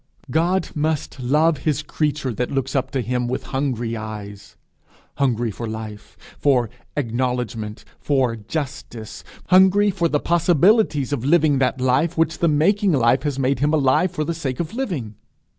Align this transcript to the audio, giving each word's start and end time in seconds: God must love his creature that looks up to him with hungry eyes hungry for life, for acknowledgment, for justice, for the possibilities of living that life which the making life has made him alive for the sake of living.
God 0.31 0.69
must 0.73 1.19
love 1.19 1.59
his 1.59 1.83
creature 1.83 2.33
that 2.33 2.49
looks 2.49 2.75
up 2.75 2.89
to 2.89 3.01
him 3.01 3.27
with 3.27 3.43
hungry 3.53 3.95
eyes 3.95 4.57
hungry 5.17 5.51
for 5.51 5.67
life, 5.67 6.17
for 6.39 6.71
acknowledgment, 6.97 7.85
for 7.99 8.35
justice, 8.35 9.23
for 9.47 10.07
the 10.09 10.19
possibilities 10.19 11.13
of 11.13 11.23
living 11.23 11.59
that 11.59 11.79
life 11.79 12.17
which 12.17 12.39
the 12.39 12.47
making 12.47 12.93
life 12.93 13.21
has 13.21 13.37
made 13.37 13.59
him 13.59 13.75
alive 13.75 14.09
for 14.09 14.23
the 14.23 14.33
sake 14.33 14.59
of 14.59 14.73
living. 14.73 15.13